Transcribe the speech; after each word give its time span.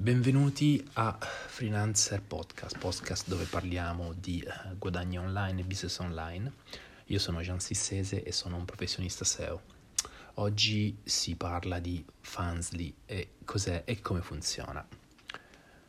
Benvenuti 0.00 0.82
a 0.94 1.14
Freelancer 1.20 2.22
Podcast, 2.22 2.78
podcast 2.78 3.28
dove 3.28 3.44
parliamo 3.44 4.14
di 4.14 4.40
eh, 4.40 4.74
guadagno 4.78 5.20
online 5.20 5.60
e 5.60 5.64
business 5.64 5.98
online. 5.98 6.52
Io 7.08 7.18
sono 7.18 7.42
Gian 7.42 7.60
Sissese 7.60 8.22
e 8.22 8.32
sono 8.32 8.56
un 8.56 8.64
professionista 8.64 9.26
SEO. 9.26 9.60
Oggi 10.36 10.96
si 11.04 11.36
parla 11.36 11.80
di 11.80 12.02
Fansly 12.18 12.94
e 13.04 13.32
cos'è 13.44 13.82
e 13.84 14.00
come 14.00 14.22
funziona. 14.22 14.82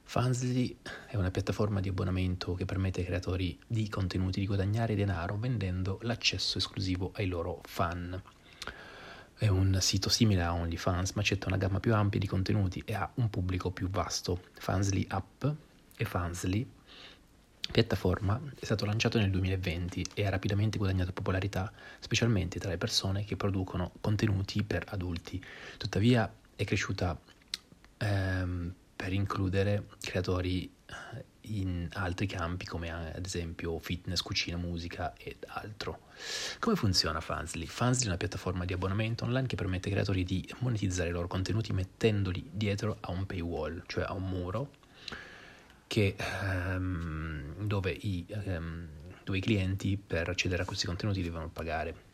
Fansly 0.03 0.75
è 1.07 1.15
una 1.15 1.31
piattaforma 1.31 1.79
di 1.79 1.87
abbonamento 1.87 2.53
che 2.53 2.65
permette 2.65 2.99
ai 2.99 3.05
creatori 3.05 3.57
di 3.65 3.87
contenuti 3.87 4.41
di 4.41 4.45
guadagnare 4.45 4.93
denaro 4.93 5.37
vendendo 5.37 5.99
l'accesso 6.01 6.57
esclusivo 6.57 7.11
ai 7.15 7.27
loro 7.27 7.61
fan. 7.63 8.21
È 9.41 9.47
un 9.47 9.75
sito 9.81 10.07
simile 10.07 10.43
a 10.43 10.53
OnlyFans, 10.53 11.13
ma 11.13 11.21
accetta 11.21 11.47
una 11.47 11.57
gamma 11.57 11.79
più 11.79 11.95
ampia 11.95 12.19
di 12.19 12.27
contenuti 12.27 12.79
e 12.85 12.93
ha 12.93 13.09
un 13.15 13.31
pubblico 13.31 13.71
più 13.71 13.89
vasto. 13.89 14.39
Fansly 14.53 15.07
App 15.09 15.45
e 15.97 16.05
Fansly 16.05 16.69
piattaforma 17.71 18.39
è 18.59 18.63
stato 18.63 18.85
lanciato 18.85 19.17
nel 19.17 19.31
2020 19.31 20.05
e 20.13 20.27
ha 20.27 20.29
rapidamente 20.29 20.77
guadagnato 20.77 21.11
popolarità, 21.11 21.73
specialmente 21.97 22.59
tra 22.59 22.69
le 22.69 22.77
persone 22.77 23.23
che 23.25 23.35
producono 23.35 23.93
contenuti 23.99 24.61
per 24.61 24.85
adulti. 24.89 25.43
Tuttavia 25.75 26.31
è 26.55 26.63
cresciuta 26.63 27.19
ehm, 27.97 28.75
per 28.95 29.11
includere 29.11 29.87
creatori 30.01 30.71
in 31.59 31.87
altri 31.93 32.27
campi 32.27 32.65
come 32.65 32.87
eh, 32.87 33.17
ad 33.17 33.25
esempio 33.25 33.79
fitness, 33.79 34.21
cucina, 34.21 34.57
musica 34.57 35.13
ed 35.17 35.37
altro. 35.47 36.09
Come 36.59 36.75
funziona 36.75 37.19
Fansly? 37.19 37.65
Fansly 37.65 38.05
è 38.05 38.07
una 38.07 38.17
piattaforma 38.17 38.65
di 38.65 38.73
abbonamento 38.73 39.23
online 39.25 39.47
che 39.47 39.55
permette 39.55 39.87
ai 39.87 39.93
creatori 39.93 40.23
di 40.23 40.47
monetizzare 40.59 41.09
i 41.09 41.11
loro 41.11 41.27
contenuti 41.27 41.73
mettendoli 41.73 42.49
dietro 42.51 42.97
a 42.99 43.11
un 43.11 43.25
paywall, 43.25 43.83
cioè 43.87 44.03
a 44.03 44.13
un 44.13 44.27
muro 44.27 44.71
che, 45.87 46.15
um, 46.43 47.65
dove, 47.65 47.91
i, 47.91 48.25
um, 48.45 48.87
dove 49.23 49.37
i 49.37 49.41
clienti 49.41 49.97
per 49.97 50.29
accedere 50.29 50.61
a 50.61 50.65
questi 50.65 50.85
contenuti 50.85 51.21
devono 51.21 51.49
pagare. 51.49 52.09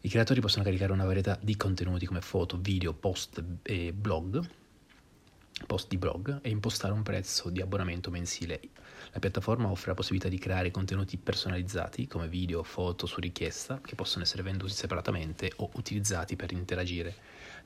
I 0.00 0.08
creatori 0.08 0.40
possono 0.40 0.64
caricare 0.64 0.92
una 0.92 1.04
varietà 1.04 1.38
di 1.40 1.56
contenuti 1.56 2.06
come 2.06 2.20
foto, 2.20 2.56
video, 2.56 2.92
post 2.94 3.42
e 3.62 3.92
blog 3.92 4.44
post 5.66 5.88
di 5.88 5.98
blog 5.98 6.40
e 6.42 6.50
impostare 6.50 6.92
un 6.92 7.02
prezzo 7.02 7.50
di 7.50 7.60
abbonamento 7.60 8.10
mensile. 8.10 8.60
La 9.12 9.18
piattaforma 9.18 9.70
offre 9.70 9.88
la 9.88 9.94
possibilità 9.94 10.28
di 10.28 10.38
creare 10.38 10.70
contenuti 10.70 11.16
personalizzati 11.16 12.06
come 12.06 12.28
video, 12.28 12.62
foto 12.62 13.06
su 13.06 13.20
richiesta 13.20 13.80
che 13.80 13.94
possono 13.94 14.24
essere 14.24 14.42
venduti 14.42 14.72
separatamente 14.72 15.52
o 15.56 15.70
utilizzati 15.74 16.36
per 16.36 16.52
interagire 16.52 17.14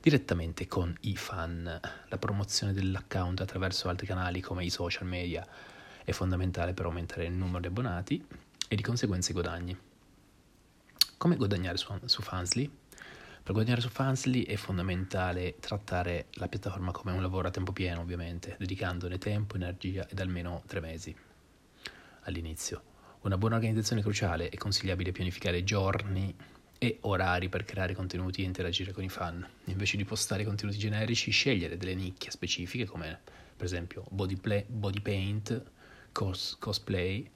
direttamente 0.01 0.67
con 0.67 0.95
i 1.01 1.15
fan. 1.15 1.79
La 2.07 2.17
promozione 2.17 2.73
dell'account 2.73 3.41
attraverso 3.41 3.89
altri 3.89 4.05
canali 4.05 4.41
come 4.41 4.65
i 4.65 4.69
social 4.69 5.07
media 5.07 5.45
è 6.03 6.11
fondamentale 6.11 6.73
per 6.73 6.85
aumentare 6.85 7.25
il 7.25 7.33
numero 7.33 7.59
di 7.59 7.67
abbonati 7.67 8.25
e 8.67 8.75
di 8.75 8.81
conseguenza 8.81 9.31
i 9.31 9.33
guadagni. 9.33 9.77
Come 11.17 11.35
guadagnare 11.37 11.77
su, 11.77 11.93
su 12.05 12.21
Fansly? 12.21 12.69
Per 13.43 13.51
guadagnare 13.51 13.81
su 13.81 13.89
Fansly 13.89 14.45
è 14.45 14.55
fondamentale 14.55 15.57
trattare 15.59 16.27
la 16.35 16.47
piattaforma 16.47 16.93
come 16.93 17.11
un 17.11 17.21
lavoro 17.21 17.49
a 17.49 17.51
tempo 17.51 17.73
pieno, 17.73 17.99
ovviamente, 17.99 18.55
dedicandone 18.57 19.17
tempo, 19.17 19.55
energia 19.55 20.07
ed 20.07 20.21
almeno 20.21 20.63
tre 20.65 20.79
mesi 20.79 21.13
all'inizio. 22.21 22.81
Una 23.23 23.37
buona 23.37 23.55
organizzazione 23.55 23.99
è 23.99 24.03
cruciale, 24.05 24.47
è 24.47 24.55
consigliabile 24.55 25.11
pianificare 25.11 25.65
giorni 25.65 26.33
e 26.77 26.99
orari 27.01 27.49
per 27.49 27.65
creare 27.65 27.93
contenuti 27.93 28.43
e 28.43 28.45
interagire 28.45 28.93
con 28.93 29.03
i 29.03 29.09
fan. 29.09 29.45
Invece 29.65 29.97
di 29.97 30.05
postare 30.05 30.45
contenuti 30.45 30.77
generici, 30.77 31.29
scegliere 31.29 31.75
delle 31.75 31.95
nicchie 31.95 32.31
specifiche 32.31 32.85
come 32.85 33.19
per 33.57 33.65
esempio 33.65 34.05
body, 34.09 34.37
play, 34.37 34.63
body 34.65 35.01
paint, 35.01 35.63
cos, 36.13 36.55
cosplay 36.59 37.29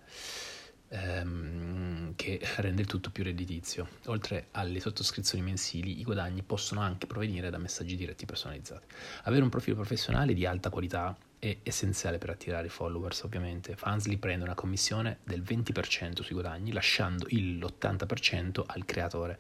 ehm, 0.90 2.16
che 2.16 2.40
rende 2.58 2.82
il 2.82 2.88
tutto 2.88 3.10
più 3.10 3.24
redditizio. 3.24 3.88
Oltre 4.06 4.48
alle 4.52 4.80
sottoscrizioni 4.80 5.44
mensili, 5.44 6.00
i 6.00 6.04
guadagni 6.04 6.44
possono 6.44 6.82
anche 6.82 7.08
provenire 7.08 7.50
da 7.50 7.58
messaggi 7.58 7.96
diretti 7.96 8.26
personalizzati. 8.26 8.86
Avere 9.24 9.44
un 9.44 9.50
profilo 9.50 9.76
professionale 9.76 10.34
di 10.34 10.46
alta 10.46 10.70
qualità 10.70 11.16
è 11.40 11.58
essenziale 11.64 12.18
per 12.18 12.32
attirare 12.32 12.70
followers, 12.70 13.24
ovviamente. 13.24 13.76
Fansly 13.76 14.18
prende 14.18 14.44
una 14.44 14.56
commissione 14.56 15.20
del 15.24 15.42
20% 15.42 16.22
sui 16.22 16.34
guadagni, 16.34 16.72
lasciando 16.72 17.28
l'80% 17.30 18.64
al 18.66 18.86
creatore. 18.86 19.40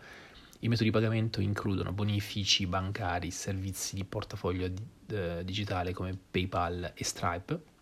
I 0.59 0.69
metodi 0.69 0.89
di 0.89 0.95
pagamento 0.95 1.39
includono 1.39 1.91
bonifici 1.91 2.65
bancari, 2.65 3.29
servizi 3.29 3.95
di 3.95 4.03
portafoglio 4.03 4.71
eh, 5.09 5.43
digitale 5.43 5.93
come 5.93 6.17
PayPal 6.31 6.93
e 6.95 7.03
Stripe 7.03 7.75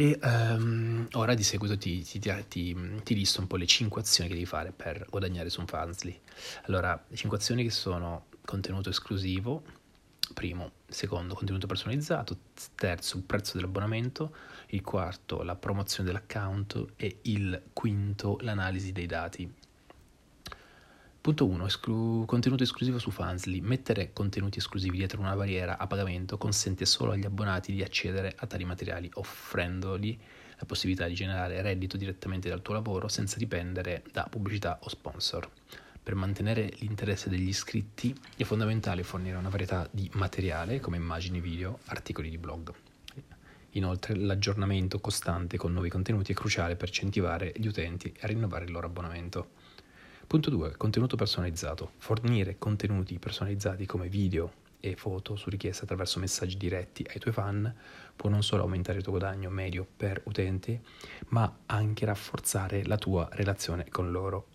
e 0.00 0.18
um, 0.22 1.06
ora 1.12 1.34
di 1.34 1.42
seguito 1.42 1.76
ti, 1.76 2.02
ti, 2.02 2.18
ti, 2.18 3.02
ti, 3.02 3.14
listo 3.14 3.42
un 3.42 3.46
po' 3.46 3.56
le 3.56 3.66
5 3.66 4.00
azioni 4.00 4.30
che 4.30 4.34
devi 4.34 4.46
fare 4.46 4.72
per 4.72 5.04
guadagnare 5.10 5.50
su 5.50 5.60
un 5.60 5.66
Fansly. 5.66 6.18
Allora, 6.68 7.04
le 7.06 7.14
5 7.14 7.36
azioni 7.36 7.62
che 7.64 7.70
sono 7.70 8.28
contenuto 8.46 8.88
esclusivo, 8.88 9.62
primo, 10.32 10.70
secondo, 10.88 11.34
contenuto 11.34 11.66
personalizzato, 11.66 12.38
terzo, 12.76 13.22
prezzo 13.26 13.58
dell'abbonamento, 13.58 14.34
il 14.68 14.80
quarto, 14.80 15.42
la 15.42 15.54
promozione 15.54 16.08
dell'account 16.08 16.92
e 16.96 17.18
il 17.24 17.62
quinto, 17.74 18.38
l'analisi 18.40 18.92
dei 18.92 19.04
dati. 19.04 19.52
Punto 21.22 21.46
1. 21.46 21.66
Esclu- 21.66 22.24
contenuto 22.24 22.62
esclusivo 22.62 22.98
su 22.98 23.10
Fansly. 23.10 23.60
Mettere 23.60 24.14
contenuti 24.14 24.56
esclusivi 24.56 24.96
dietro 24.96 25.20
una 25.20 25.36
barriera 25.36 25.76
a 25.76 25.86
pagamento 25.86 26.38
consente 26.38 26.86
solo 26.86 27.12
agli 27.12 27.26
abbonati 27.26 27.74
di 27.74 27.82
accedere 27.82 28.34
a 28.38 28.46
tali 28.46 28.64
materiali, 28.64 29.10
offrendogli 29.12 30.18
la 30.56 30.64
possibilità 30.64 31.06
di 31.06 31.12
generare 31.12 31.60
reddito 31.60 31.98
direttamente 31.98 32.48
dal 32.48 32.62
tuo 32.62 32.72
lavoro 32.72 33.08
senza 33.08 33.36
dipendere 33.36 34.02
da 34.10 34.26
pubblicità 34.30 34.78
o 34.80 34.88
sponsor. 34.88 35.46
Per 36.02 36.14
mantenere 36.14 36.72
l'interesse 36.78 37.28
degli 37.28 37.48
iscritti 37.48 38.18
è 38.34 38.44
fondamentale 38.44 39.02
fornire 39.02 39.36
una 39.36 39.50
varietà 39.50 39.86
di 39.90 40.08
materiale 40.14 40.80
come 40.80 40.96
immagini, 40.96 41.42
video, 41.42 41.80
articoli 41.88 42.30
di 42.30 42.38
blog. 42.38 42.72
Inoltre 43.72 44.16
l'aggiornamento 44.16 45.00
costante 45.00 45.58
con 45.58 45.72
nuovi 45.72 45.90
contenuti 45.90 46.32
è 46.32 46.34
cruciale 46.34 46.76
per 46.76 46.88
incentivare 46.88 47.52
gli 47.56 47.66
utenti 47.66 48.10
a 48.20 48.26
rinnovare 48.26 48.64
il 48.64 48.72
loro 48.72 48.86
abbonamento. 48.86 49.50
Punto 50.30 50.48
2. 50.48 50.76
Contenuto 50.76 51.16
personalizzato. 51.16 51.90
Fornire 51.98 52.56
contenuti 52.56 53.18
personalizzati 53.18 53.84
come 53.84 54.08
video 54.08 54.52
e 54.78 54.94
foto 54.94 55.34
su 55.34 55.50
richiesta 55.50 55.82
attraverso 55.82 56.20
messaggi 56.20 56.56
diretti 56.56 57.04
ai 57.12 57.18
tuoi 57.18 57.34
fan 57.34 57.74
può 58.14 58.30
non 58.30 58.44
solo 58.44 58.62
aumentare 58.62 58.98
il 58.98 59.02
tuo 59.02 59.14
guadagno 59.18 59.50
medio 59.50 59.84
per 59.96 60.22
utente, 60.26 60.82
ma 61.30 61.52
anche 61.66 62.04
rafforzare 62.04 62.84
la 62.84 62.96
tua 62.96 63.28
relazione 63.32 63.88
con 63.90 64.12
loro. 64.12 64.50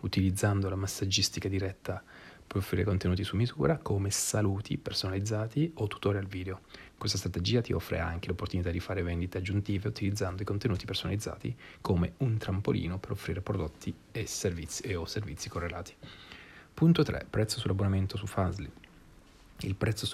Utilizzando 0.00 0.68
la 0.68 0.74
messaggistica 0.74 1.48
diretta 1.48 2.02
Puoi 2.50 2.64
offrire 2.64 2.82
contenuti 2.82 3.22
su 3.22 3.36
misura 3.36 3.78
come 3.78 4.10
saluti 4.10 4.76
personalizzati 4.76 5.70
o 5.76 5.86
tutorial 5.86 6.26
video. 6.26 6.62
Questa 6.98 7.16
strategia 7.16 7.60
ti 7.60 7.72
offre 7.72 8.00
anche 8.00 8.26
l'opportunità 8.26 8.72
di 8.72 8.80
fare 8.80 9.04
vendite 9.04 9.38
aggiuntive 9.38 9.86
utilizzando 9.86 10.42
i 10.42 10.44
contenuti 10.44 10.84
personalizzati 10.84 11.56
come 11.80 12.14
un 12.16 12.38
trampolino 12.38 12.98
per 12.98 13.12
offrire 13.12 13.40
prodotti 13.40 13.94
e 14.10 14.26
servizi 14.26 14.82
e 14.82 14.96
o 14.96 15.04
servizi 15.04 15.48
correlati. 15.48 15.94
Punto 16.74 17.04
3. 17.04 17.28
Prezzo 17.30 17.60
sull'abbonamento 17.60 18.16
su 18.16 18.26
Fastly. 18.26 18.68
Il 19.60 19.76
prezzo 19.76 20.08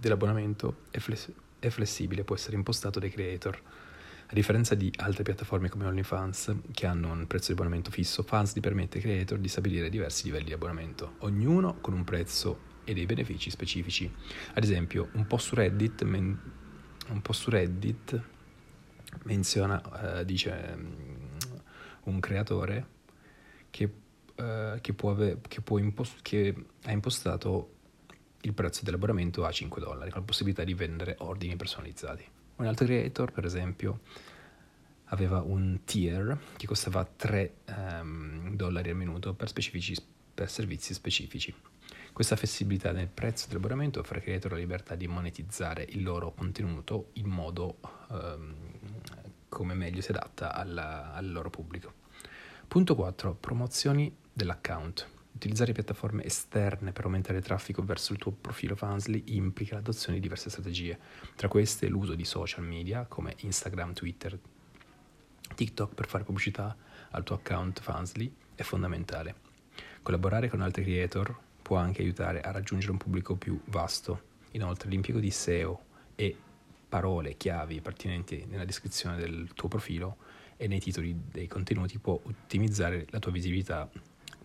dell'abbonamento 0.00 0.78
è, 0.90 0.98
fless- 0.98 1.30
è 1.60 1.68
flessibile, 1.68 2.24
può 2.24 2.34
essere 2.34 2.56
impostato 2.56 2.98
dai 2.98 3.10
creator 3.10 3.62
a 4.30 4.34
differenza 4.34 4.74
di 4.74 4.92
altre 4.96 5.22
piattaforme 5.22 5.70
come 5.70 5.86
OnlyFans, 5.86 6.56
che 6.72 6.86
hanno 6.86 7.10
un 7.10 7.26
prezzo 7.26 7.46
di 7.46 7.52
abbonamento 7.52 7.90
fisso, 7.90 8.22
Fansly 8.22 8.60
permette 8.60 8.98
ai 8.98 9.02
creator 9.02 9.38
di 9.38 9.48
stabilire 9.48 9.88
diversi 9.88 10.24
livelli 10.24 10.44
di 10.44 10.52
abbonamento, 10.52 11.14
ognuno 11.20 11.78
con 11.80 11.94
un 11.94 12.04
prezzo 12.04 12.66
e 12.84 12.92
dei 12.92 13.06
benefici 13.06 13.48
specifici. 13.48 14.12
Ad 14.52 14.62
esempio, 14.62 15.08
un 15.12 15.26
post 15.26 15.46
su 15.46 15.54
Reddit, 15.54 16.02
men- 16.02 16.38
un 17.08 17.22
post 17.22 17.40
su 17.40 17.50
Reddit 17.50 18.22
menziona, 19.24 19.80
uh, 20.20 20.24
dice 20.24 20.74
um, 20.74 21.36
un 22.04 22.20
creatore 22.20 22.86
che, 23.70 23.84
uh, 23.84 24.78
che, 24.78 24.92
può 24.92 25.12
ave- 25.12 25.38
che, 25.48 25.62
può 25.62 25.78
impost- 25.78 26.20
che 26.20 26.54
ha 26.84 26.90
impostato 26.90 27.76
il 28.42 28.52
prezzo 28.52 28.84
dell'abbonamento 28.84 29.46
a 29.46 29.50
5 29.50 29.80
dollari, 29.80 30.10
con 30.10 30.20
la 30.20 30.26
possibilità 30.26 30.64
di 30.64 30.74
vendere 30.74 31.16
ordini 31.20 31.56
personalizzati. 31.56 32.24
Un 32.58 32.66
altro 32.66 32.86
creator, 32.86 33.30
per 33.30 33.44
esempio, 33.44 34.00
aveva 35.06 35.40
un 35.42 35.80
tier 35.84 36.36
che 36.56 36.66
costava 36.66 37.04
3 37.04 37.54
um, 37.66 37.74
ehm, 37.74 38.56
dollari 38.56 38.90
al 38.90 38.96
minuto 38.96 39.32
per, 39.34 39.52
per, 39.52 40.50
servizi 40.50 40.92
specifici. 40.92 41.54
Questa 42.12 42.34
flessibilità 42.34 42.90
nel 42.90 43.06
prezzo 43.06 43.46
dell'abbonamento 43.46 44.00
offre 44.00 44.18
ai 44.18 44.24
creator 44.24 44.52
la 44.52 44.58
libertà 44.58 44.96
di 44.96 45.06
monetizzare 45.06 45.86
il 45.88 46.02
loro 46.02 46.32
contenuto 46.32 47.10
in 47.14 47.28
modo 47.28 47.78
um, 48.08 48.54
come 49.48 49.74
meglio 49.74 50.00
si 50.00 50.10
adatta 50.10 50.52
alla, 50.52 51.14
al 51.14 51.30
loro 51.30 51.50
pubblico. 51.50 51.92
Punto 52.66 52.96
4. 52.96 53.34
Promozioni 53.34 54.14
dell'account. 54.32 55.17
Utilizzare 55.38 55.70
piattaforme 55.70 56.24
esterne 56.24 56.90
per 56.90 57.04
aumentare 57.04 57.38
il 57.38 57.44
traffico 57.44 57.84
verso 57.84 58.12
il 58.12 58.18
tuo 58.18 58.32
profilo 58.32 58.74
Fansly 58.74 59.22
implica 59.26 59.76
l'adozione 59.76 60.16
di 60.16 60.20
diverse 60.22 60.50
strategie. 60.50 60.98
Tra 61.36 61.46
queste 61.46 61.86
l'uso 61.86 62.16
di 62.16 62.24
social 62.24 62.64
media 62.64 63.04
come 63.04 63.36
Instagram, 63.42 63.92
Twitter, 63.92 64.36
TikTok 65.54 65.94
per 65.94 66.08
fare 66.08 66.24
pubblicità 66.24 66.76
al 67.10 67.22
tuo 67.22 67.36
account 67.36 67.80
Fansly 67.80 68.34
è 68.56 68.62
fondamentale. 68.64 69.36
Collaborare 70.02 70.48
con 70.48 70.60
altri 70.60 70.82
creator 70.82 71.38
può 71.62 71.76
anche 71.76 72.02
aiutare 72.02 72.40
a 72.40 72.50
raggiungere 72.50 72.90
un 72.90 72.98
pubblico 72.98 73.36
più 73.36 73.60
vasto. 73.66 74.22
Inoltre 74.52 74.90
l'impiego 74.90 75.20
di 75.20 75.30
SEO 75.30 75.84
e 76.16 76.36
parole 76.88 77.36
chiavi 77.36 77.80
pertinenti 77.80 78.44
nella 78.48 78.64
descrizione 78.64 79.16
del 79.16 79.52
tuo 79.54 79.68
profilo 79.68 80.16
e 80.56 80.66
nei 80.66 80.80
titoli 80.80 81.16
dei 81.30 81.46
contenuti 81.46 81.96
può 82.00 82.20
ottimizzare 82.24 83.06
la 83.10 83.20
tua 83.20 83.30
visibilità 83.30 83.88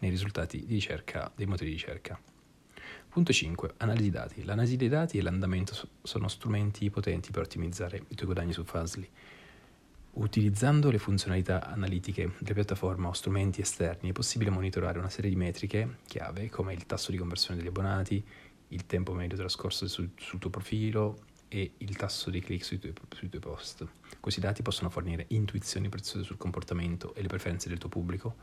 nei 0.04 0.10
risultati 0.10 0.66
di 0.66 0.74
ricerca 0.74 1.32
dei 1.34 1.46
motori 1.46 1.70
di 1.70 1.76
ricerca. 1.76 2.20
Punto 3.08 3.32
5. 3.32 3.76
Analisi 3.78 4.10
dati. 4.10 4.44
L'analisi 4.44 4.76
dei 4.76 4.90
dati 4.90 5.18
e 5.18 5.22
l'andamento 5.22 5.74
sono 6.02 6.28
strumenti 6.28 6.90
potenti 6.90 7.32
per 7.32 7.44
ottimizzare 7.44 8.04
i 8.10 8.16
tuoi 8.16 8.26
guadagni 8.26 8.52
su 8.52 8.64
Fastly. 8.66 9.08
Utilizzando 10.16 10.92
le 10.92 10.98
funzionalità 10.98 11.66
analitiche 11.68 12.34
della 12.40 12.54
piattaforma 12.54 13.08
o 13.08 13.14
strumenti 13.14 13.62
esterni 13.62 14.10
è 14.10 14.12
possibile 14.12 14.50
monitorare 14.50 15.00
una 15.00 15.10
serie 15.10 15.30
di 15.30 15.36
metriche 15.36 16.00
chiave 16.06 16.50
come 16.50 16.74
il 16.74 16.86
tasso 16.86 17.12
di 17.12 17.18
conversione 17.18 17.58
degli 17.58 17.70
abbonati, 17.70 18.24
il 18.68 18.86
tempo 18.86 19.14
medio 19.14 19.38
trascorso 19.38 19.88
sul, 19.88 20.10
sul 20.18 20.40
tuo 20.40 20.50
profilo 20.50 21.20
e 21.48 21.72
il 21.78 21.96
tasso 21.96 22.30
di 22.30 22.42
click 22.42 22.66
sui 22.66 22.80
tuoi, 22.80 22.94
sui 23.16 23.30
tuoi 23.30 23.42
post. 23.42 23.88
Questi 24.20 24.42
dati 24.42 24.62
possono 24.64 24.90
fornire 24.90 25.26
intuizioni 25.30 25.88
preziose 25.88 26.26
sul 26.26 26.38
comportamento 26.38 27.16
e 27.16 27.22
le 27.22 27.28
preferenze 27.28 27.70
del 27.70 27.78
tuo 27.78 27.90
pubblico, 27.90 28.36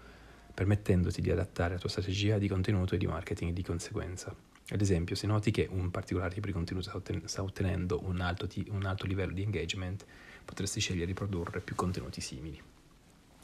permettendoti 0.52 1.20
di 1.20 1.30
adattare 1.30 1.74
la 1.74 1.80
tua 1.80 1.88
strategia 1.88 2.38
di 2.38 2.48
contenuto 2.48 2.94
e 2.94 2.98
di 2.98 3.06
marketing 3.06 3.52
di 3.52 3.62
conseguenza. 3.62 4.34
Ad 4.72 4.80
esempio, 4.80 5.16
se 5.16 5.26
noti 5.26 5.50
che 5.50 5.68
un 5.70 5.90
particolare 5.90 6.32
tipo 6.32 6.46
di 6.46 6.52
contenuto 6.52 7.02
sta 7.24 7.42
ottenendo 7.42 8.00
un 8.04 8.20
alto, 8.20 8.48
un 8.68 8.84
alto 8.84 9.06
livello 9.06 9.32
di 9.32 9.42
engagement, 9.42 10.04
potresti 10.44 10.80
scegliere 10.80 11.06
di 11.06 11.14
produrre 11.14 11.60
più 11.60 11.74
contenuti 11.74 12.20
simili. 12.20 12.62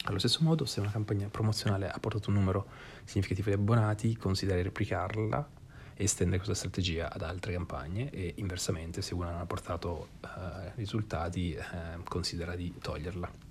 Allo 0.03 0.19
stesso 0.19 0.39
modo, 0.41 0.63
se 0.63 0.79
una 0.79 0.91
campagna 0.91 1.27
promozionale 1.27 1.89
ha 1.89 1.99
portato 1.99 2.29
un 2.29 2.35
numero 2.35 2.67
significativo 3.03 3.49
di 3.49 3.55
abbonati, 3.55 4.15
considera 4.15 4.61
replicarla 4.61 5.49
e 5.95 6.03
estendere 6.03 6.37
questa 6.37 6.55
strategia 6.55 7.11
ad 7.11 7.23
altre 7.23 7.51
campagne 7.51 8.09
e 8.11 8.33
inversamente, 8.37 9.01
se 9.01 9.13
una 9.13 9.31
non 9.31 9.41
ha 9.41 9.45
portato 9.45 10.09
eh, 10.21 10.71
risultati, 10.75 11.53
eh, 11.53 11.63
considera 12.05 12.55
di 12.55 12.73
toglierla. 12.79 13.46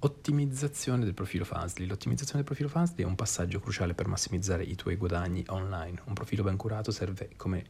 Ottimizzazione 0.00 1.02
del 1.02 1.12
profilo 1.12 1.44
Fastly. 1.44 1.84
L'ottimizzazione 1.84 2.36
del 2.38 2.44
profilo 2.44 2.68
Fastly 2.68 3.02
è 3.02 3.06
un 3.06 3.16
passaggio 3.16 3.58
cruciale 3.58 3.94
per 3.94 4.06
massimizzare 4.06 4.62
i 4.62 4.76
tuoi 4.76 4.94
guadagni 4.94 5.42
online. 5.48 6.02
Un 6.04 6.12
profilo 6.12 6.44
ben 6.44 6.56
curato 6.56 6.92
serve 6.92 7.30
come 7.36 7.64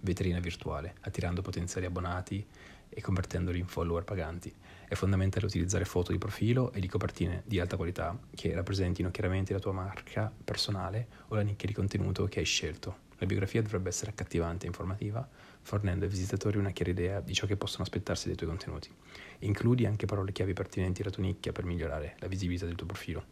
vetrina 0.00 0.38
virtuale, 0.40 0.94
attirando 1.02 1.42
potenziali 1.42 1.84
abbonati 1.84 2.42
e 2.88 3.00
convertendoli 3.02 3.58
in 3.58 3.66
follower 3.66 4.02
paganti. 4.02 4.50
È 4.88 4.94
fondamentale 4.94 5.44
utilizzare 5.44 5.84
foto 5.84 6.10
di 6.10 6.16
profilo 6.16 6.72
e 6.72 6.80
di 6.80 6.88
copertine 6.88 7.42
di 7.44 7.60
alta 7.60 7.76
qualità 7.76 8.18
che 8.34 8.54
rappresentino 8.54 9.10
chiaramente 9.10 9.52
la 9.52 9.58
tua 9.58 9.72
marca 9.72 10.32
personale 10.42 11.08
o 11.28 11.34
la 11.34 11.42
nicchia 11.42 11.68
di 11.68 11.74
contenuto 11.74 12.24
che 12.24 12.38
hai 12.38 12.46
scelto. 12.46 13.03
La 13.18 13.26
biografia 13.26 13.62
dovrebbe 13.62 13.88
essere 13.88 14.10
accattivante 14.10 14.64
e 14.64 14.68
informativa, 14.68 15.28
fornendo 15.62 16.04
ai 16.04 16.10
visitatori 16.10 16.58
una 16.58 16.70
chiara 16.70 16.90
idea 16.90 17.20
di 17.20 17.32
ciò 17.32 17.46
che 17.46 17.56
possono 17.56 17.84
aspettarsi 17.84 18.26
dai 18.26 18.36
tuoi 18.36 18.48
contenuti. 18.48 18.90
Includi 19.40 19.86
anche 19.86 20.06
parole 20.06 20.32
chiavi 20.32 20.52
pertinenti 20.52 21.02
alla 21.02 21.10
tua 21.10 21.22
nicchia 21.22 21.52
per 21.52 21.64
migliorare 21.64 22.16
la 22.18 22.26
visibilità 22.26 22.66
del 22.66 22.74
tuo 22.74 22.86
profilo. 22.86 23.24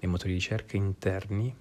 Nei 0.00 0.10
motori 0.10 0.32
di 0.32 0.38
ricerca 0.38 0.76
interni 0.76 1.54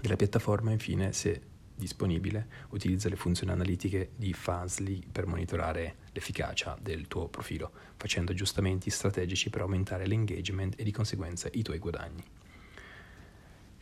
della 0.00 0.16
piattaforma, 0.16 0.72
infine, 0.72 1.12
se 1.12 1.52
disponibile, 1.76 2.46
utilizza 2.70 3.08
le 3.08 3.16
funzioni 3.16 3.52
analitiche 3.52 4.10
di 4.16 4.32
Fastly 4.32 5.02
per 5.10 5.26
monitorare 5.26 5.96
l'efficacia 6.12 6.78
del 6.80 7.08
tuo 7.08 7.28
profilo, 7.28 7.70
facendo 7.96 8.32
aggiustamenti 8.32 8.90
strategici 8.90 9.50
per 9.50 9.62
aumentare 9.62 10.06
l'engagement 10.06 10.78
e 10.78 10.84
di 10.84 10.92
conseguenza 10.92 11.48
i 11.52 11.62
tuoi 11.62 11.78
guadagni. 11.78 12.22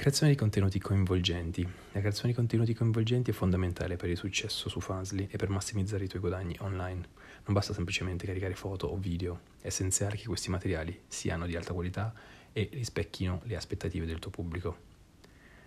Creazione 0.03 0.33
di 0.33 0.39
contenuti 0.39 0.81
coinvolgenti. 0.81 1.63
La 1.93 2.01
creazione 2.01 2.31
di 2.31 2.35
contenuti 2.35 2.75
coinvolgenti 2.75 3.31
è 3.31 3.33
fondamentale 3.33 3.95
per 3.95 4.11
il 4.11 4.17
successo 4.17 4.69
su 4.69 4.81
Fastly 4.81 5.29
e 5.31 5.37
per 5.37 5.49
massimizzare 5.49 6.03
i 6.03 6.09
tuoi 6.09 6.21
guadagni 6.21 6.57
online. 6.59 7.07
Non 7.45 7.55
basta 7.55 7.73
semplicemente 7.73 8.27
caricare 8.27 8.57
foto 8.57 8.89
o 8.89 8.97
video, 8.97 9.39
è 9.61 9.69
essenziale 9.69 10.17
che 10.17 10.27
questi 10.27 10.51
materiali 10.51 11.03
siano 11.07 11.47
di 11.47 11.55
alta 11.55 11.73
qualità 11.73 12.13
e 12.53 12.69
rispecchino 12.73 13.43
le 13.45 13.55
aspettative 13.55 14.05
del 14.05 14.19
tuo 14.19 14.33
pubblico 14.33 14.91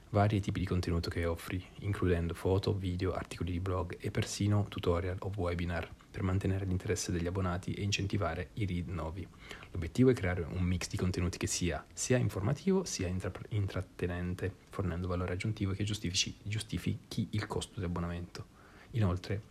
vari 0.10 0.40
tipi 0.40 0.60
di 0.60 0.66
contenuto 0.66 1.10
che 1.10 1.25
offri, 1.25 1.63
includendo 1.80 2.34
foto, 2.34 2.74
video, 2.74 3.13
articoli 3.13 3.52
di 3.52 3.60
blog 3.60 3.98
e 4.00 4.12
persino 4.12 4.66
tutorial 4.69 5.18
o 5.19 5.31
webinar 5.36 5.90
per 6.10 6.24
mantenere 6.24 6.66
l'interesse 6.66 7.12
degli 7.12 7.28
abbonati 7.28 7.74
e 7.74 7.84
incentivare 7.84 8.52
i 8.54 8.66
rinnovi. 8.66 9.28
L'obiettivo 9.72 10.10
è 10.10 10.13
creare 10.13 10.44
un 10.44 10.63
mix 10.63 10.88
di 10.88 10.96
contenuti 10.96 11.38
che 11.38 11.48
sia 11.48 11.86
sia 11.92 12.18
informativo 12.18 12.86
sia 12.86 13.07
intra- 13.07 13.31
intrattenente, 13.50 14.54
fornendo 14.69 15.07
valore 15.07 15.34
aggiuntivo 15.34 15.74
che 15.74 15.84
giustifichi, 15.84 17.28
il 17.31 17.48
costo 17.48 17.80
di 17.80 17.86
abbonamento. 17.86 18.46
Inoltre, 18.92 19.42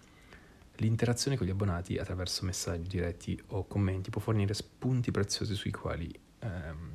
l'interazione 0.76 1.36
con 1.36 1.46
gli 1.46 1.50
abbonati 1.50 1.98
attraverso 1.98 2.44
messaggi 2.46 2.88
diretti 2.88 3.40
o 3.48 3.66
commenti 3.66 4.08
può 4.08 4.22
fornire 4.22 4.54
spunti 4.54 5.10
preziosi 5.10 5.54
sui 5.54 5.70
quali 5.70 6.10
ehm, 6.38 6.93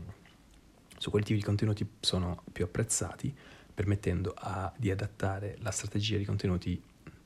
su 1.00 1.10
quali 1.10 1.24
tipi 1.24 1.40
di 1.40 1.46
contenuti 1.46 1.90
sono 2.02 2.44
più 2.52 2.66
apprezzati 2.66 3.34
permettendo 3.74 4.34
a, 4.36 4.72
di 4.76 4.92
adattare 4.92 5.56
la 5.62 5.72
strategia 5.72 6.18
di, 6.18 6.26
contenuti, 6.26 6.82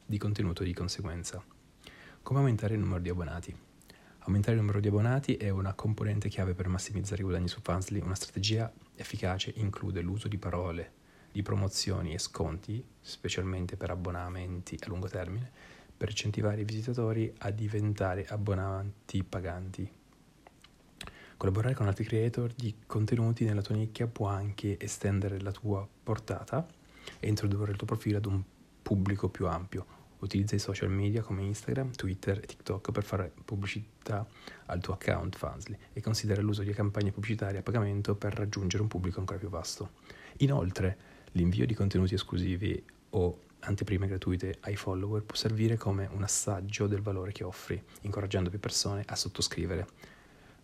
di 0.06 0.18
contenuto 0.20 0.64
di 0.64 0.74
conseguenza. 0.74 1.44
Come 2.22 2.40
aumentare 2.40 2.76
il 2.76 2.80
numero 2.80 3.02
di 3.02 3.10
abbonati? 3.10 3.56
Aumentare 4.20 4.54
il 4.54 4.62
numero 4.62 4.80
di 4.80 4.90
abbonati 4.90 5.36
è 5.38 5.50
una 5.50 5.74
componente 5.74 6.30
chiave 6.30 6.54
per 6.54 6.68
massimizzare 6.68 7.22
i 7.22 7.24
guadagni 7.24 7.48
su 7.48 7.60
Fansly. 7.62 8.00
Una 8.00 8.14
strategia 8.14 8.72
efficace 8.96 9.52
include 9.56 10.02
l'uso 10.02 10.28
di 10.28 10.38
parole, 10.38 10.92
di 11.32 11.42
promozioni 11.42 12.14
e 12.14 12.20
sconti, 12.20 12.86
specialmente 13.02 13.76
per 13.76 13.90
abbonamenti 13.90 14.78
a 14.80 14.88
lungo 14.90 15.08
termine, 15.08 15.52
per 15.98 16.10
incentivare 16.10 16.62
i 16.62 16.66
visitatori 16.66 17.34
a 17.40 17.50
diventare 17.50 18.28
abbonati 18.28 19.24
paganti 19.24 20.02
Collaborare 21.44 21.76
con 21.76 21.88
altri 21.88 22.06
creator 22.06 22.54
di 22.54 22.74
contenuti 22.88 23.44
nella 23.44 23.62
tua 23.62 23.76
nicchia 23.76 24.08
può 24.08 24.28
anche 24.28 24.80
estendere 24.80 25.42
la 25.42 25.52
tua 25.52 25.86
portata 26.02 26.66
e 27.20 27.28
introdurre 27.28 27.72
il 27.72 27.78
tuo 27.78 27.86
profilo 27.86 28.16
ad 28.16 28.26
un 28.28 28.42
pubblico 28.82 29.28
più 29.28 29.46
ampio. 29.46 29.86
Utilizza 30.20 30.56
i 30.56 30.60
social 30.60 30.90
media 30.90 31.22
come 31.22 31.42
Instagram, 31.42 31.92
Twitter 31.92 32.38
e 32.38 32.46
TikTok 32.46 32.94
per 32.94 33.04
fare 33.04 33.34
pubblicità 33.44 34.26
al 34.68 34.80
tuo 34.80 34.94
account 34.94 35.36
Fansly 35.36 35.78
e 35.92 36.00
considera 36.00 36.42
l'uso 36.42 36.64
di 36.64 36.72
campagne 36.72 37.12
pubblicitarie 37.12 37.60
a 37.60 37.62
pagamento 37.62 38.16
per 38.16 38.34
raggiungere 38.34 38.82
un 38.82 38.88
pubblico 38.88 39.20
ancora 39.20 39.38
più 39.38 39.50
vasto. 39.50 39.96
Inoltre, 40.38 40.98
l'invio 41.34 41.66
di 41.66 41.74
contenuti 41.74 42.14
esclusivi 42.14 42.82
o 43.10 43.40
anteprime 43.60 44.08
gratuite 44.08 44.60
ai 44.62 44.78
follower 44.78 45.24
può 45.24 45.36
servire 45.36 45.76
come 45.76 46.08
un 46.10 46.24
assaggio 46.24 46.88
del 46.88 47.02
valore 47.02 47.34
che 47.34 47.44
offri, 47.44 47.84
incoraggiando 48.04 48.50
più 48.50 48.62
persone 48.62 49.04
a 49.06 49.16
sottoscrivere. 49.18 49.88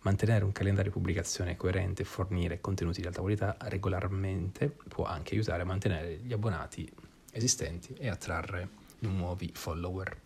Mantenere 0.02 0.44
un 0.44 0.52
calendario 0.52 0.90
di 0.90 0.96
pubblicazione 0.96 1.56
coerente 1.56 2.02
e 2.02 2.04
fornire 2.06 2.60
contenuti 2.60 3.02
di 3.02 3.06
alta 3.06 3.20
qualità 3.20 3.56
regolarmente 3.64 4.74
può 4.88 5.04
anche 5.04 5.34
aiutare 5.34 5.62
a 5.62 5.66
mantenere 5.66 6.20
gli 6.22 6.32
abbonati 6.32 6.90
esistenti 7.32 7.92
e 7.98 8.08
attrarre 8.08 8.68
nuovi 9.00 9.50
follower. 9.52 10.16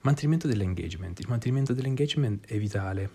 Mantenimento 0.00 0.46
dell'engagement. 0.46 1.18
Il 1.20 1.28
mantenimento 1.28 1.74
dell'engagement 1.74 2.46
è 2.46 2.58
vitale 2.58 3.10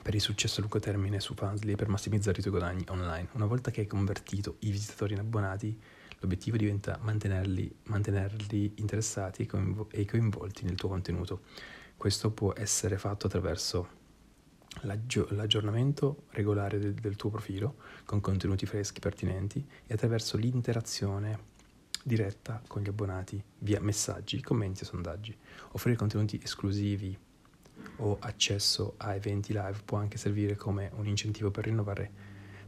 per 0.00 0.14
il 0.14 0.20
successo 0.20 0.58
a 0.58 0.60
lungo 0.62 0.78
termine 0.78 1.20
su 1.20 1.34
Fansly 1.34 1.72
e 1.72 1.76
per 1.76 1.88
massimizzare 1.88 2.38
i 2.38 2.40
tuoi 2.40 2.54
guadagni 2.58 2.84
online. 2.88 3.28
Una 3.32 3.46
volta 3.46 3.70
che 3.70 3.80
hai 3.80 3.86
convertito 3.86 4.56
i 4.60 4.70
visitatori 4.70 5.12
in 5.12 5.20
abbonati, 5.20 5.78
l'obiettivo 6.20 6.56
diventa 6.56 6.98
mantenerli, 7.02 7.70
mantenerli 7.84 8.72
interessati 8.76 9.46
e 9.90 10.06
coinvolti 10.06 10.64
nel 10.64 10.76
tuo 10.76 10.88
contenuto. 10.88 11.42
Questo 11.98 12.30
può 12.30 12.54
essere 12.56 12.96
fatto 12.96 13.26
attraverso 13.26 14.00
l'aggiornamento 14.80 16.24
regolare 16.30 16.78
del, 16.78 16.94
del, 16.94 17.16
tuo 17.16 17.30
profilo 17.30 17.76
con 18.04 18.20
contenuti 18.20 18.66
freschi 18.66 19.00
pertinenti 19.00 19.64
e 19.86 19.94
attraverso 19.94 20.36
l'interazione 20.36 21.50
diretta 22.02 22.60
con 22.66 22.82
gli 22.82 22.88
abbonati 22.88 23.42
via 23.58 23.80
messaggi, 23.80 24.40
commenti 24.40 24.82
e 24.82 24.86
sondaggi. 24.86 25.36
Offrire 25.72 25.96
contenuti 25.96 26.40
esclusivi 26.42 27.16
o 27.96 28.16
accesso 28.20 28.94
a 28.96 29.14
eventi 29.14 29.52
live 29.52 29.80
può 29.84 29.98
anche 29.98 30.16
servire 30.16 30.56
come 30.56 30.90
un 30.94 31.06
incentivo 31.06 31.50
per 31.50 31.64
rinnovare 31.64 32.10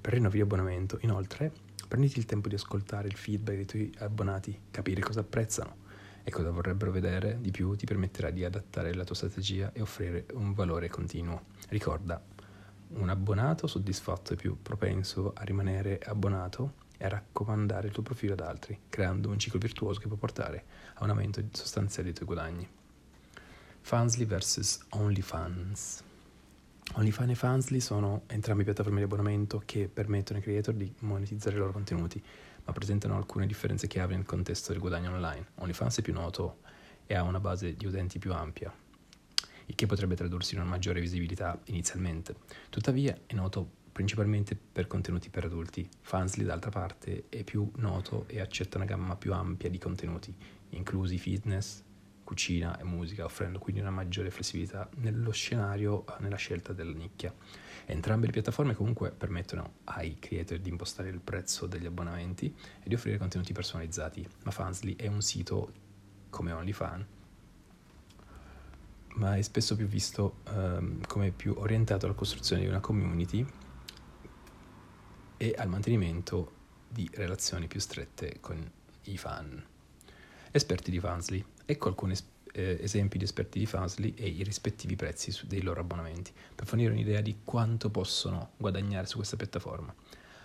per 0.01 0.13
rinnovi 0.13 0.41
abbonamento. 0.41 0.99
Inoltre, 1.01 1.51
prenditi 1.89 2.19
il 2.19 2.27
tempo 2.27 2.49
di 2.49 2.55
ascoltare 2.55 3.09
il 3.09 3.17
feedback 3.17 3.57
dei 3.57 3.65
tuoi 3.65 3.93
abbonati, 3.99 4.61
capire 4.71 5.01
cosa 5.01 5.21
apprezzano 5.21 5.83
e 6.25 6.31
cosa 6.31 6.51
vorrebbero 6.51 6.91
vedere 6.91 7.39
di 7.41 7.51
più 7.51 7.75
ti 7.77 7.85
permetterà 7.85 8.31
di 8.31 8.45
adattare 8.45 8.95
la 8.95 9.05
tua 9.05 9.15
strategia 9.15 9.71
e 9.73 9.83
offrire 9.83 10.27
un 10.33 10.55
valore 10.55 10.89
continuo. 10.89 11.45
Ricorda, 11.69 12.21
un 12.89 13.09
abbonato 13.09 13.67
soddisfatto 13.67 14.33
è 14.33 14.37
più 14.37 14.57
propenso 14.61 15.33
a 15.35 15.43
rimanere 15.43 15.99
abbonato 15.99 16.83
e 16.97 17.05
a 17.05 17.09
raccomandare 17.09 17.89
il 17.89 17.93
tuo 17.93 18.03
profilo 18.03 18.33
ad 18.33 18.41
altri, 18.41 18.81
creando 18.89 19.29
un 19.29 19.39
ciclo 19.39 19.59
virtuoso 19.59 20.01
che 20.01 20.09
può 20.09 20.17
portare 20.17 20.65
a 20.95 21.05
un 21.05 21.11
aumento 21.11 21.43
sostanziale 21.53 22.05
dei 22.05 22.15
tuoi 22.15 22.27
guadagni. 22.27 22.69
Fansly 23.81 24.25
vs 24.25 24.87
OnlyFans. 24.91 26.05
OnlyFans 26.93 27.31
e 27.31 27.35
Fansly 27.35 27.81
sono 27.81 28.23
entrambe 28.27 28.63
piattaforme 28.63 28.99
di 28.99 29.05
abbonamento 29.05 29.63
che 29.65 29.89
permettono 29.89 30.39
ai 30.39 30.45
creator 30.45 30.75
di 30.75 30.95
monetizzare 31.01 31.57
i 31.57 31.59
loro 31.59 31.73
contenuti, 31.73 32.23
ma 32.65 32.73
presentano 32.73 33.17
alcune 33.17 33.47
differenze 33.47 33.89
chiave 33.89 34.15
nel 34.15 34.27
contesto 34.27 34.71
del 34.71 34.81
guadagno 34.81 35.11
online. 35.11 35.47
OnlyFans 35.57 35.99
è 35.99 36.03
più 36.03 36.13
noto 36.13 36.61
e 37.07 37.15
ha 37.15 37.23
una 37.23 37.41
base 37.41 37.75
di 37.75 37.87
utenti 37.87 38.19
più 38.19 38.33
ampia, 38.33 38.73
il 39.67 39.75
che 39.75 39.87
potrebbe 39.87 40.15
tradursi 40.15 40.55
in 40.55 40.61
una 40.61 40.71
maggiore 40.71 41.01
visibilità 41.01 41.59
inizialmente. 41.65 42.37
Tuttavia 42.71 43.19
è 43.27 43.35
noto 43.35 43.83
principalmente 43.91 44.57
per 44.57 44.87
contenuti 44.87 45.31
per 45.31 45.45
adulti. 45.45 45.89
Fansly, 46.01 46.45
d'altra 46.45 46.71
parte, 46.71 47.25
è 47.29 47.45
più 47.45 47.71
noto 47.77 48.25
e 48.29 48.41
accetta 48.41 48.77
una 48.77 48.87
gamma 48.87 49.17
più 49.17 49.33
ampia 49.33 49.71
di 49.71 49.79
contenuti, 49.79 50.35
inclusi 50.71 51.19
fitness, 51.19 51.83
cucina 52.25 52.79
e 52.79 52.85
musica, 52.85 53.25
offrendo 53.25 53.59
quindi 53.59 53.81
una 53.81 53.91
maggiore 53.91 54.31
flessibilità 54.31 54.89
nello 54.97 55.31
scenario, 55.31 56.07
eh, 56.07 56.15
nella 56.21 56.37
scelta 56.37 56.73
della 56.73 56.93
nicchia. 56.93 57.33
Entrambe 57.87 58.27
le 58.27 58.33
piattaforme 58.33 58.75
comunque 58.75 59.11
permettono 59.11 59.75
ai 59.85 60.19
creator 60.19 60.59
di 60.59 60.71
impostare 60.71 61.11
il 61.11 61.21
prezzo 61.21 61.67
degli 61.67 61.87
abbonamenti 61.87 62.47
e 62.83 62.89
di 62.89 62.95
offrire 62.95 63.19
contenuti 63.19 63.53
personalizzati, 63.53 64.27
ma 64.45 64.51
Fansly 64.51 64.97
è 64.97 65.07
un 65.07 65.21
sito 65.21 65.73
come 66.31 66.53
OnlyFans 66.53 67.05
ma 69.15 69.37
è 69.37 69.43
spesso 69.43 69.77
più 69.77 69.87
visto 69.87 70.39
um, 70.49 71.01
come 71.07 71.31
più 71.31 71.55
orientato 71.57 72.07
alla 72.07 72.15
costruzione 72.15 72.63
di 72.63 72.69
una 72.69 72.81
community 72.81 73.47
e 75.37 75.55
al 75.57 75.69
mantenimento 75.69 76.53
di 76.89 77.09
relazioni 77.15 77.67
più 77.67 77.81
strette 77.81 78.39
con 78.41 78.71
i 79.05 79.17
fan. 79.17 79.63
Esperti 80.51 80.91
di 80.91 81.01
Fansly. 81.01 81.45
Ecco 81.67 81.89
alcuni 81.89 82.15
eh, 82.53 82.79
esempi 82.81 83.19
di 83.19 83.25
esperti 83.25 83.59
di 83.59 83.67
Fansly 83.67 84.15
e 84.17 84.29
i 84.29 84.43
rispettivi 84.43 84.97
prezzi 84.97 85.35
dei 85.47 85.63
loro 85.63 85.81
abbonamenti, 85.81 86.33
per 86.55 86.67
fornire 86.67 86.93
un'idea 86.93 87.21
di 87.21 87.39
quanto 87.45 87.91
possono 87.91 88.51
guadagnare 88.57 89.07
su 89.07 89.17
questa 89.17 89.37
piattaforma. 89.37 89.95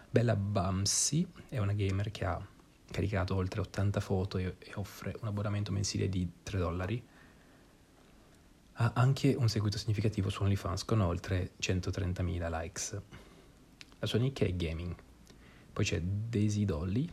Bella 0.10 0.36
Bamsi 0.36 1.28
è 1.50 1.60
una 1.60 1.74
gamer 1.74 2.10
che 2.12 2.26
ha 2.26 2.44
caricato 2.90 3.36
oltre 3.36 3.62
80 3.62 4.00
foto 4.00 4.38
e, 4.38 4.56
e 4.58 4.72
offre 4.76 5.16
un 5.22 5.28
abbonamento 5.28 5.72
mensile 5.72 6.10
di 6.10 6.28
3 6.42 6.58
dollari 6.58 7.04
ha 8.82 8.94
anche 8.96 9.36
un 9.38 9.50
seguito 9.50 9.78
significativo 9.78 10.30
su 10.30 10.42
OnlyFans 10.42 10.86
con 10.86 11.02
oltre 11.02 11.52
130.000 11.62 12.50
likes. 12.50 13.02
La 14.00 14.08
sua 14.08 14.20
nicchia 14.20 14.48
è 14.48 14.56
gaming. 14.56 14.96
Poi 15.74 15.84
c'è 15.84 16.02
Daisy 16.02 16.64
Dolly, 16.64 17.12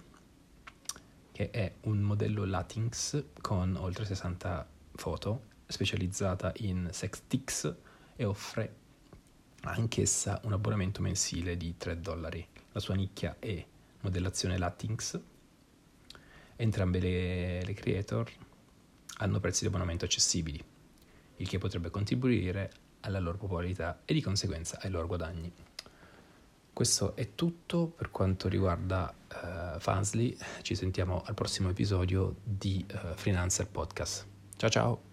che 1.37 1.51
è 1.51 1.71
un 1.83 2.01
modello 2.01 2.47
Latinx 2.47 3.25
con 3.43 3.77
oltre 3.77 4.07
60 4.07 4.67
foto, 4.95 5.43
specializzata 5.67 6.51
in 6.61 6.89
sextics 6.91 7.75
e 8.17 8.25
offre 8.25 8.75
anch'essa 9.65 10.41
un 10.45 10.55
abbonamento 10.55 11.03
mensile 11.03 11.59
di 11.59 11.77
3 11.77 12.01
dollari. 12.01 12.49
La 12.73 12.81
sua 12.81 12.95
nicchia 12.95 13.37
è 13.39 13.63
modellazione 14.01 14.57
Latinx. 14.57 15.21
Entrambe 16.57 17.01
le, 17.01 17.63
le 17.67 17.75
creator 17.75 18.33
hanno 19.19 19.39
prezzi 19.39 19.61
di 19.61 19.67
abbonamento 19.67 20.07
accessibili 20.07 20.65
il 21.37 21.47
che 21.47 21.59
potrebbe 21.59 21.91
contribuire 21.91 22.73
alla 23.01 23.19
loro 23.19 23.37
popolarità 23.37 24.01
e 24.07 24.15
di 24.15 24.23
conseguenza 24.23 24.79
ai 24.81 24.89
loro 24.89 25.07
guadagni. 25.07 25.53
Questo 26.77 27.17
è 27.17 27.35
tutto 27.35 27.87
per 27.87 28.11
quanto 28.11 28.49
riguarda 28.49 29.11
uh, 29.11 29.79
Fansly, 29.79 30.37
ci 30.61 30.75
sentiamo 30.75 31.23
al 31.25 31.33
prossimo 31.33 31.71
episodio 31.71 32.37
di 32.45 32.85
uh, 32.93 33.15
Freelancer 33.15 33.67
Podcast. 33.67 34.27
Ciao 34.59 34.69
ciao! 34.69 35.06